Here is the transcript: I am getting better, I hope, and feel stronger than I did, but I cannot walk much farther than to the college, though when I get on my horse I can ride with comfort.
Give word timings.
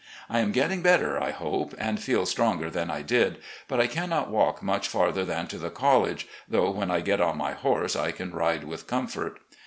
I 0.31 0.39
am 0.39 0.51
getting 0.51 0.81
better, 0.81 1.21
I 1.21 1.29
hope, 1.29 1.75
and 1.77 1.99
feel 2.01 2.25
stronger 2.25 2.71
than 2.71 2.89
I 2.89 3.03
did, 3.03 3.37
but 3.67 3.79
I 3.79 3.85
cannot 3.85 4.31
walk 4.31 4.63
much 4.63 4.87
farther 4.87 5.23
than 5.23 5.45
to 5.49 5.59
the 5.59 5.69
college, 5.69 6.27
though 6.47 6.71
when 6.71 6.89
I 6.89 7.01
get 7.01 7.21
on 7.21 7.37
my 7.37 7.51
horse 7.53 7.95
I 7.95 8.09
can 8.11 8.31
ride 8.31 8.63
with 8.63 8.87
comfort. 8.87 9.39